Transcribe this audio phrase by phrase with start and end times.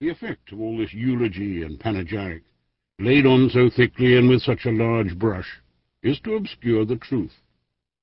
[0.00, 2.42] The effect of all this eulogy and panegyric,
[2.98, 5.60] laid on so thickly and with such a large brush,
[6.02, 7.34] is to obscure the truth,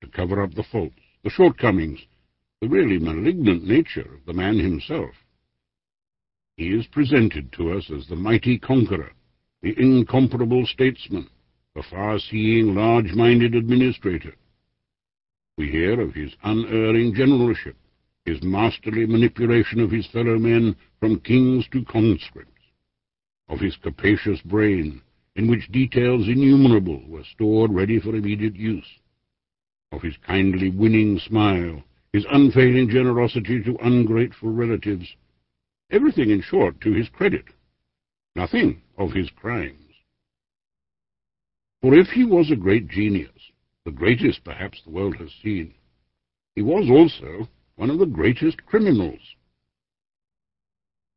[0.01, 1.99] to cover up the faults, the shortcomings,
[2.61, 5.09] the really malignant nature of the man himself.
[6.55, 9.11] He is presented to us as the mighty conqueror,
[9.63, 11.27] the incomparable statesman,
[11.73, 14.35] the far-seeing, large-minded administrator.
[15.57, 17.75] We hear of his unerring generalship,
[18.27, 22.51] his masterly manipulation of his fellow men from kings to conscripts,
[23.47, 25.01] of his capacious brain,
[25.37, 28.99] in which details innumerable were stored ready for immediate use,
[29.93, 35.07] of his kindly winning smile, his unfailing generosity to ungrateful relatives,
[35.89, 37.45] everything, in short, to his credit,
[38.35, 39.93] nothing of his crimes.
[41.81, 43.29] For if he was a great genius,
[43.85, 45.73] the greatest perhaps the world has seen,
[46.55, 49.19] he was also one of the greatest criminals.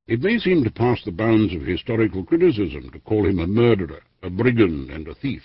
[0.07, 4.03] It may seem to pass the bounds of historical criticism to call him a murderer,
[4.23, 5.43] a brigand, and a thief.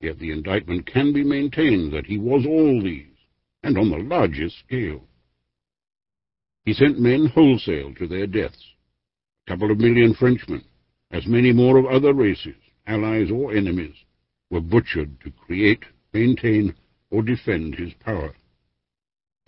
[0.00, 3.06] Yet the indictment can be maintained that he was all these,
[3.62, 5.02] and on the largest scale.
[6.64, 8.64] He sent men wholesale to their deaths.
[9.46, 10.62] A couple of million Frenchmen,
[11.10, 13.96] as many more of other races, allies or enemies,
[14.48, 16.74] were butchered to create, maintain,
[17.10, 18.32] or defend his power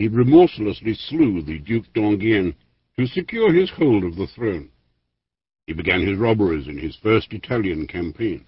[0.03, 2.53] he remorselessly slew the Duke d'Enghien
[2.99, 4.69] to secure his hold of the throne.
[5.65, 8.43] He began his robberies in his first Italian campaign.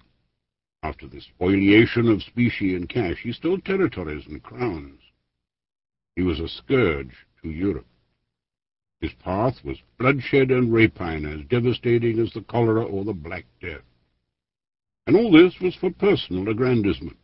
[0.82, 5.00] After the spoliation of specie and cash, he stole territories and crowns.
[6.14, 7.86] He was a scourge to Europe.
[9.00, 13.80] His path was bloodshed and rapine as devastating as the cholera or the Black Death.
[15.06, 17.16] And all this was for personal aggrandizement,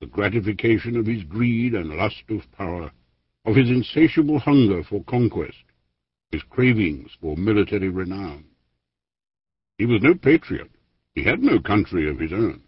[0.00, 2.92] the gratification of his greed and lust of power,
[3.50, 5.64] of his insatiable hunger for conquest,
[6.30, 8.44] his cravings for military renown.
[9.76, 10.70] He was no patriot.
[11.16, 12.62] He had no country of his own.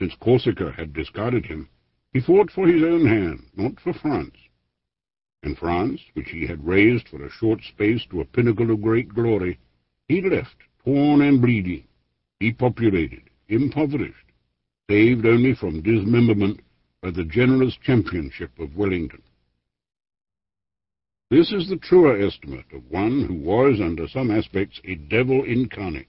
[0.00, 1.68] Since Corsica had discarded him,
[2.12, 4.34] he fought for his own hand, not for France.
[5.44, 9.10] And France, which he had raised for a short space to a pinnacle of great
[9.10, 9.60] glory,
[10.08, 11.84] he left, torn and bleeding,
[12.40, 14.32] depopulated, impoverished,
[14.90, 16.58] saved only from dismemberment
[17.00, 19.22] by the generous championship of Wellington.
[21.30, 26.08] This is the truer estimate of one who was, under some aspects, a devil incarnate,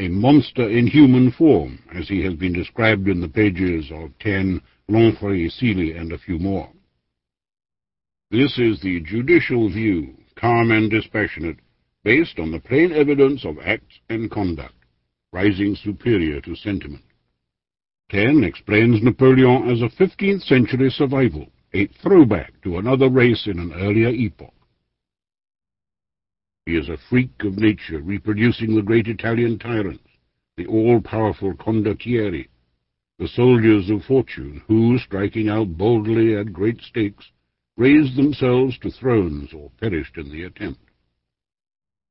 [0.00, 4.60] a monster in human form, as he has been described in the pages of Taine,
[4.88, 6.70] Lanfrey, Seeley, and a few more.
[8.30, 11.58] This is the judicial view, calm and dispassionate,
[12.02, 14.74] based on the plain evidence of acts and conduct,
[15.32, 17.04] rising superior to sentiment.
[18.10, 23.72] Taine explains Napoleon as a 15th century survival, a throwback to another race in an
[23.74, 24.54] earlier epoch.
[26.64, 30.04] He is a freak of nature, reproducing the great Italian tyrants,
[30.56, 32.48] the all-powerful condottieri,
[33.18, 37.30] the soldiers of fortune, who, striking out boldly at great stakes,
[37.76, 40.80] raised themselves to thrones or perished in the attempt.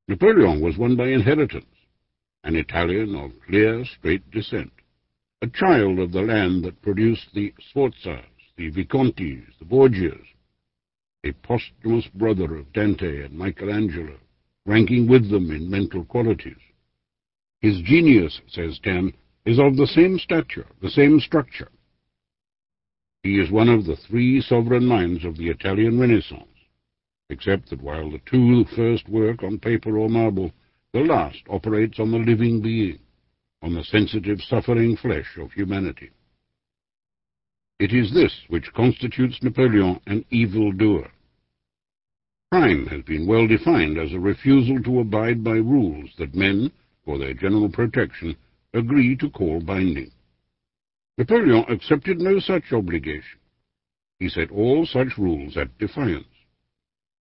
[0.07, 1.65] Napoleon was one by inheritance,
[2.43, 4.71] an Italian of clear, straight descent,
[5.41, 8.23] a child of the land that produced the Sforzas,
[8.57, 10.25] the Viscontis, the Borgias,
[11.23, 14.17] a posthumous brother of Dante and Michelangelo,
[14.65, 16.57] ranking with them in mental qualities.
[17.61, 19.13] His genius, says Taine,
[19.45, 21.69] is of the same stature, the same structure.
[23.23, 26.47] He is one of the three sovereign minds of the Italian Renaissance,
[27.29, 30.51] except that while the two first work on paper or marble,
[30.93, 32.99] the last operates on the living being,
[33.61, 36.09] on the sensitive, suffering flesh of humanity.
[37.79, 41.11] It is this which constitutes Napoleon an evil-doer.
[42.51, 46.71] Crime has been well defined as a refusal to abide by rules that men,
[47.05, 48.35] for their general protection,
[48.73, 50.11] agree to call binding.
[51.19, 53.39] Napoleon accepted no such obligation.
[54.19, 56.25] He set all such rules at defiance.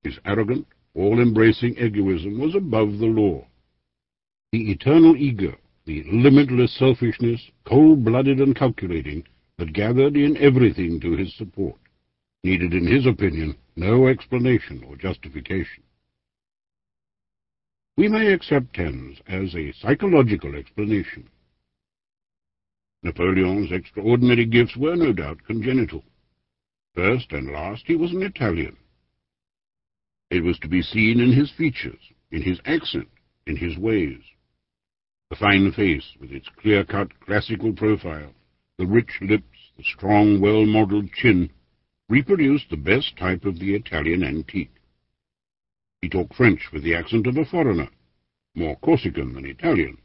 [0.05, 3.47] His arrogant, all-embracing egoism was above the law.
[4.53, 9.25] The eternal ego, the limitless selfishness, cold-blooded and calculating,
[9.59, 11.79] that gathered in everything to his support,
[12.45, 15.83] needed, in his opinion, no explanation or justification.
[17.97, 21.31] We may accept Taine's as a psychological explanation.
[23.03, 26.05] Napoleon's extraordinary gifts were no doubt congenital.
[26.95, 28.77] First and last, he was an Italian.
[30.31, 32.01] It was to be seen in his features,
[32.31, 33.09] in his accent,
[33.47, 34.21] in his ways.
[35.31, 38.33] The fine face, with its clear-cut classical profile,
[38.79, 41.51] the rich lips, the strong, well-modeled chin,
[42.09, 44.75] reproduced the best type of the Italian antique.
[46.03, 47.89] He talked French with the accent of a foreigner,
[48.55, 49.99] more Corsican than Italian,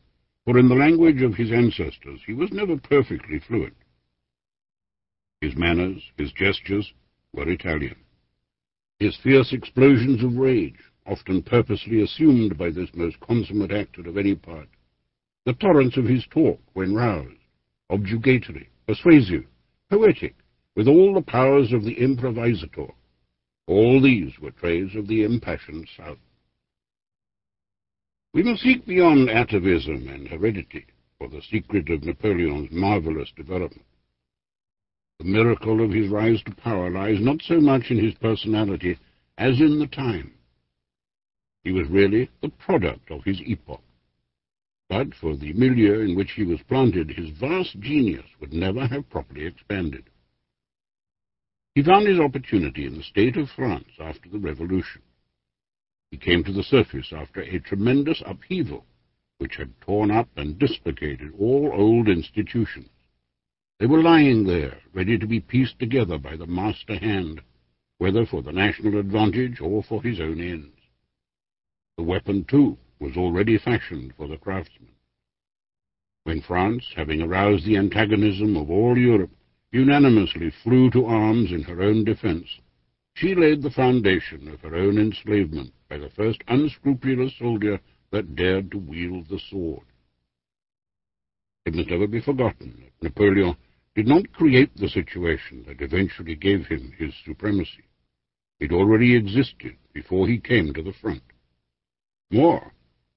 [0.46, 3.76] for in the language of his ancestors he was never perfectly fluent.
[5.42, 6.94] His manners, his gestures,
[7.34, 7.98] were Italian.
[9.00, 14.36] His fierce explosions of rage, often purposely assumed by this most consummate actor of any
[14.36, 14.70] part,
[15.46, 17.41] the torrents of his talk when roused,
[17.92, 19.44] objugatory, persuasive,
[19.90, 20.36] poetic,
[20.76, 22.92] with all the powers of the improvisator,
[23.68, 26.18] all these were traits of the impassioned South.
[28.34, 30.86] We must seek beyond atavism and heredity
[31.18, 33.86] for the secret of Napoleon's marvelous development.
[35.20, 38.98] The miracle of his rise to power lies not so much in his personality
[39.38, 40.34] as in the time.
[41.64, 43.84] He was really the product of his epoch.
[44.92, 49.10] But for the milieu in which he was planted, his vast genius would never have
[49.10, 50.10] properly expanded.
[51.76, 55.02] He found his opportunity in the state of France after the Revolution.
[56.12, 58.86] He came to the surface after a tremendous upheaval,
[59.38, 62.90] which had torn up and dislocated all old institutions.
[63.80, 67.42] They were lying there, ready to be pieced together by the master hand,
[68.00, 70.76] whether for the national advantage or for his own ends.
[71.96, 74.92] The weapon, too, was already fashioned for the craftsman.
[76.24, 79.32] When France, having aroused the antagonism of all Europe,
[79.72, 82.48] unanimously flew to arms in her own defense,
[83.16, 87.80] she laid the foundation of her own enslavement by the first unscrupulous soldier
[88.12, 89.86] that dared to wield the sword.
[91.66, 93.56] It must never be forgotten that Napoleon
[93.96, 97.84] did not create the situation that eventually gave him his supremacy.
[98.60, 101.24] It already existed before he came to the front.
[102.30, 102.72] More,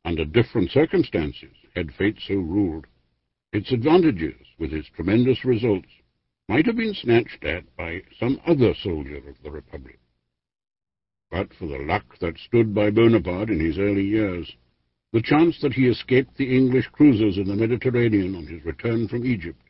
[0.05, 2.87] under different circumstances, had fate so ruled,
[3.53, 5.89] its advantages, with its tremendous results,
[6.49, 9.99] might have been snatched at by some other soldier of the Republic.
[11.31, 14.53] But for the luck that stood by Bonaparte in his early years,
[15.13, 19.25] the chance that he escaped the English cruisers in the Mediterranean on his return from
[19.25, 19.61] Egypt,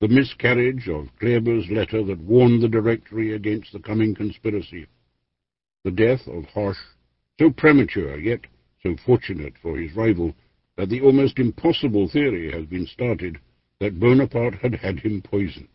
[0.00, 4.86] the miscarriage of Kleber's letter that warned the Directory against the coming conspiracy,
[5.84, 6.76] the death of Hoche,
[7.38, 8.40] so premature yet
[8.82, 10.34] so fortunate for his rival
[10.76, 13.38] that the almost impossible theory has been started
[13.80, 15.68] that Bonaparte had had him poisoned.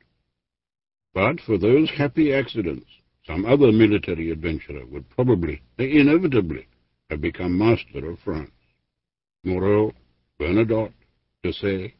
[1.13, 2.85] But for those happy accidents,
[3.25, 6.67] some other military adventurer would probably, inevitably,
[7.09, 8.51] have become master of France.
[9.43, 9.93] Moreau,
[10.39, 10.93] Bernadotte,
[11.43, 11.93] Desaix,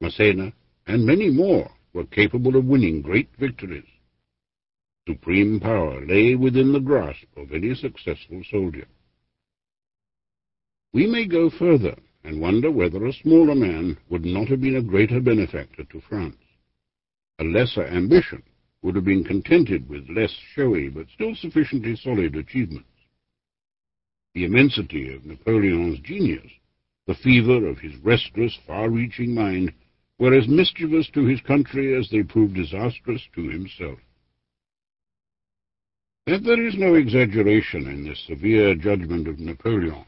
[0.00, 0.52] Massena,
[0.86, 3.84] and many more were capable of winning great victories.
[5.06, 8.86] Supreme power lay within the grasp of any successful soldier.
[10.92, 14.82] We may go further and wonder whether a smaller man would not have been a
[14.82, 16.36] greater benefactor to France.
[17.38, 18.42] A lesser ambition
[18.82, 22.88] would have been contented with less showy but still sufficiently solid achievements.
[24.34, 26.50] The immensity of Napoleon's genius,
[27.06, 29.72] the fever of his restless, far-reaching mind,
[30.18, 33.98] were as mischievous to his country as they proved disastrous to himself.
[36.26, 40.04] That there is no exaggeration in this severe judgment of Napoleon,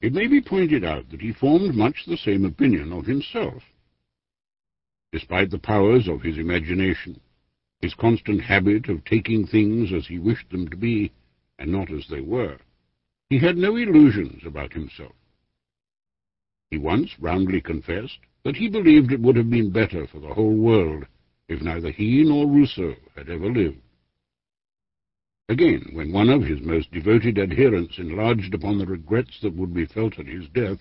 [0.00, 3.62] it may be pointed out that he formed much the same opinion of himself.
[5.12, 7.20] Despite the powers of his imagination,
[7.80, 11.12] his constant habit of taking things as he wished them to be,
[11.58, 12.58] and not as they were,
[13.30, 15.12] he had no illusions about himself.
[16.70, 20.56] He once roundly confessed that he believed it would have been better for the whole
[20.56, 21.06] world
[21.48, 23.80] if neither he nor Rousseau had ever lived.
[25.48, 29.86] Again, when one of his most devoted adherents enlarged upon the regrets that would be
[29.86, 30.78] felt at his death,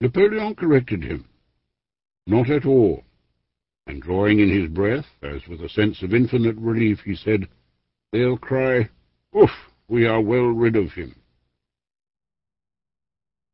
[0.00, 1.28] Napoleon corrected him.
[2.26, 3.04] Not at all
[3.86, 7.48] and drawing in his breath, as with a sense of infinite relief, he said,
[8.12, 8.88] They'll cry,
[9.36, 9.50] Oof,
[9.88, 11.14] we are well rid of him.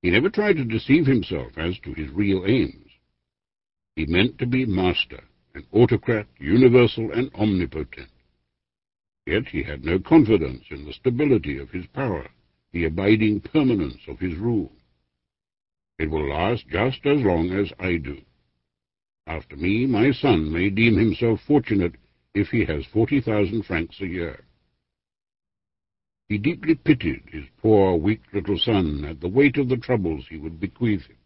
[0.03, 2.91] He never tried to deceive himself as to his real aims.
[3.97, 5.21] He meant to be master,
[5.55, 8.09] an autocrat, universal and omnipotent.
[9.27, 12.29] Yet he had no confidence in the stability of his power,
[12.73, 14.73] the abiding permanence of his rule.
[15.99, 18.23] It will last just as long as I do.
[19.27, 21.95] After me, my son may deem himself fortunate
[22.35, 24.45] if he has forty thousand francs a year.
[26.29, 30.39] He deeply pitied his poor, weak little son at the weight of the troubles he
[30.39, 31.17] would bequeath him.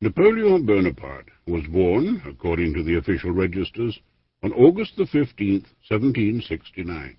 [0.00, 3.98] Napoleon Bonaparte was born, according to the official registers,
[4.46, 7.16] on August the 15th, 1769.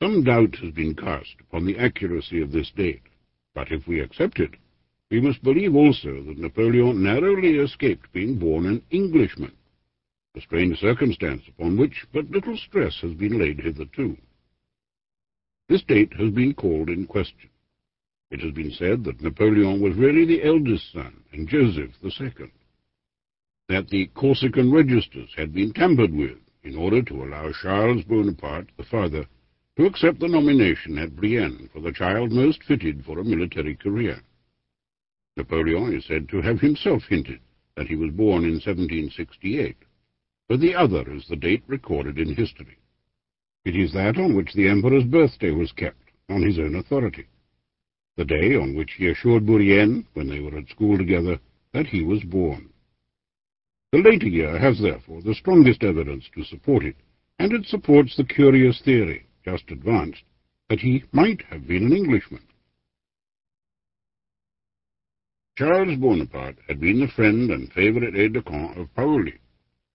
[0.00, 3.02] Some doubt has been cast upon the accuracy of this date,
[3.56, 4.52] but if we accept it,
[5.10, 9.50] we must believe also that Napoleon narrowly escaped being born an Englishman,
[10.36, 14.16] a strange circumstance upon which but little stress has been laid hitherto.
[15.68, 17.50] This date has been called in question.
[18.30, 22.52] It has been said that Napoleon was really the eldest son and Joseph the second,
[23.68, 28.84] that the Corsican registers had been tampered with in order to allow Charles Bonaparte, the
[28.84, 29.26] father,
[29.76, 34.20] to accept the nomination at Brienne for the child most fitted for a military career.
[35.36, 37.40] Napoleon is said to have himself hinted
[37.76, 39.76] that he was born in 1768,
[40.48, 42.78] but the other is the date recorded in history.
[43.64, 47.26] It is that on which the Emperor's birthday was kept, on his own authority
[48.18, 51.38] the day on which he assured Bourrienne, when they were at school together,
[51.72, 52.68] that he was born.
[53.90, 56.96] The later year has therefore the strongest evidence to support it,
[57.38, 60.24] and it supports the curious theory, just advanced,
[60.68, 62.42] that he might have been an Englishman.
[65.56, 69.38] Charles Bonaparte had been the friend and favourite aide-de-camp of Paoli,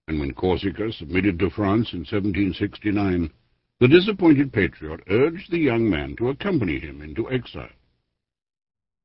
[0.08, 3.32] and when Corsica submitted to France in 1769,
[3.80, 7.70] the disappointed patriot urged the young man to accompany him into exile.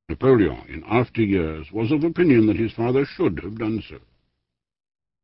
[0.09, 3.99] Napoleon, in after years, was of opinion that his father should have done so.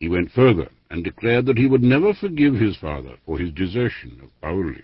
[0.05, 4.21] He went further and declared that he would never forgive his father for his desertion
[4.23, 4.83] of Paoli.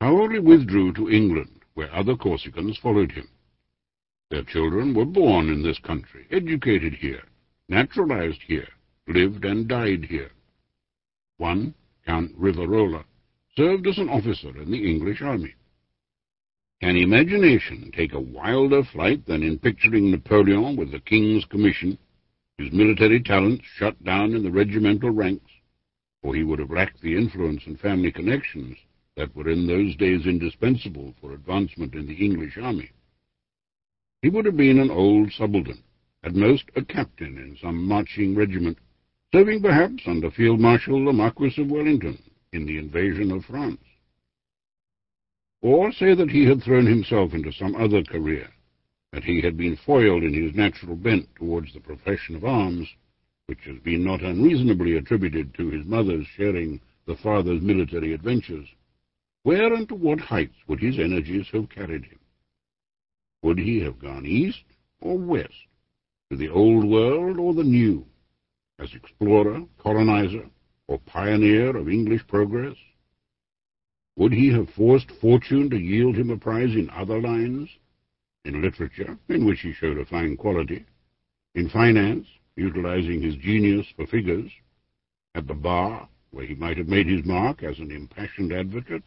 [0.00, 3.30] Paoli withdrew to England, where other Corsicans followed him.
[4.28, 7.22] Their children were born in this country, educated here,
[7.70, 8.68] naturalized here,
[9.08, 10.32] lived and died here.
[11.38, 11.72] One,
[12.04, 13.04] Count Rivarola,
[13.56, 15.54] served as an officer in the English army.
[16.82, 21.96] Can imagination take a wilder flight than in picturing Napoleon with the King's commission,
[22.58, 25.50] his military talents shut down in the regimental ranks,
[26.22, 28.76] for he would have lacked the influence and family connections
[29.16, 32.90] that were in those days indispensable for advancement in the English army.
[34.22, 35.82] He would have been an old subaltern,
[36.22, 38.78] at most a captain in some marching regiment,
[39.32, 42.18] serving perhaps under Field Marshal the Marquis of Wellington
[42.52, 43.80] in the invasion of France
[45.64, 48.46] or say that he had thrown himself into some other career,
[49.14, 52.88] that he had been foiled in his natural bent towards the profession of arms,
[53.46, 58.66] which has been not unreasonably attributed to his mother's sharing the father's military adventures,
[59.44, 62.18] where and to what heights would his energies have carried him?
[63.42, 64.64] Would he have gone east
[65.00, 65.68] or west,
[66.30, 68.04] to the old world or the new,
[68.80, 70.48] as explorer, colonizer,
[70.88, 72.74] or pioneer of English progress?
[74.16, 77.68] Would he have forced fortune to yield him a prize in other lines?
[78.44, 80.84] In literature, in which he showed a fine quality.
[81.54, 84.50] In finance, utilizing his genius for figures.
[85.34, 89.04] At the bar, where he might have made his mark as an impassioned advocate.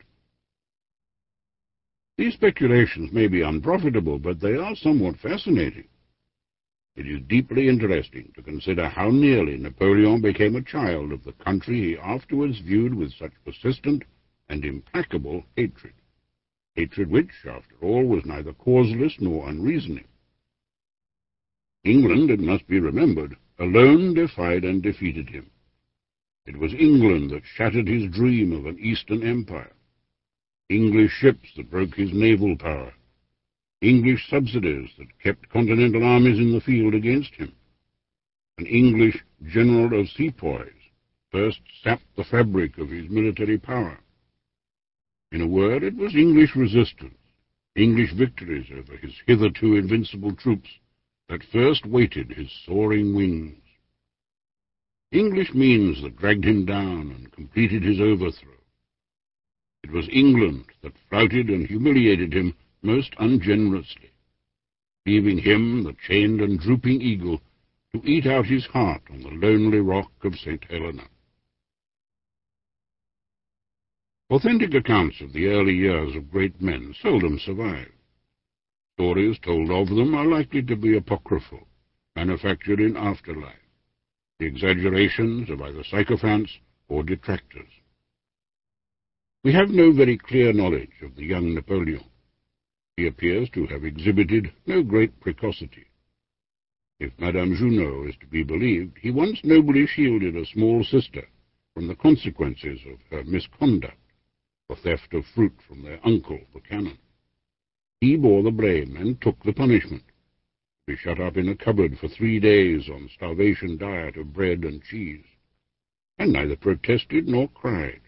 [2.18, 5.88] These speculations may be unprofitable, but they are somewhat fascinating.
[6.96, 11.80] It is deeply interesting to consider how nearly Napoleon became a child of the country
[11.80, 14.04] he afterwards viewed with such persistent
[14.50, 15.94] and implacable hatred,
[16.78, 20.06] hatred which, after all, was neither causeless nor unreasoning.
[21.84, 25.50] England, it must be remembered, alone defied and defeated him.
[26.46, 29.74] It was England that shattered his dream of an Eastern empire,
[30.70, 32.94] English ships that broke his naval power,
[33.82, 37.52] English subsidies that kept continental armies in the field against him,
[38.60, 40.72] an English general of sepoys
[41.32, 44.00] first sapped the fabric of his military power.
[45.32, 47.18] In a word, it was English resistance,
[47.76, 50.70] English victories over his hitherto invincible troops,
[51.28, 53.62] that first weighted his soaring wings.
[55.12, 58.58] English means that dragged him down and completed his overthrow.
[59.84, 64.12] It was England that flouted and humiliated him most ungenerously,
[65.06, 67.42] leaving him, the chained and drooping eagle,
[67.94, 70.64] to eat out his heart on the lonely rock of St.
[70.66, 71.08] Helena.
[74.30, 77.90] Authentic accounts of the early years of great men seldom survive.
[78.96, 81.66] Stories told of them are likely to be apocryphal,
[82.14, 83.56] manufactured in afterlife,
[84.38, 86.58] the exaggerations of either sycophants
[86.90, 87.70] or detractors.
[89.46, 92.04] We have no very clear knowledge of the young Napoleon.
[92.98, 95.86] He appears to have exhibited no great precocity.
[97.00, 101.26] If Madame Junot is to be believed, he once nobly shielded a small sister
[101.74, 103.96] from the consequences of her misconduct
[104.68, 106.98] for theft of fruit from their uncle, the canon.
[108.02, 111.98] He bore the blame and took the punishment, to be shut up in a cupboard
[112.00, 115.26] for three days on starvation diet of bread and cheese,
[116.20, 118.02] and neither protested nor cried.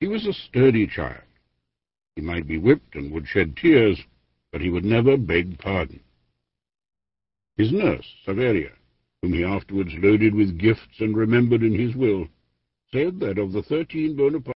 [0.00, 1.22] He was a sturdy child.
[2.16, 3.98] He might be whipped and would shed tears,
[4.52, 6.00] but he would never beg pardon.
[7.56, 8.72] His nurse, Saveria,
[9.22, 12.28] whom he afterwards loaded with gifts and remembered in his will,
[12.92, 14.54] said that of the thirteen Bonaparte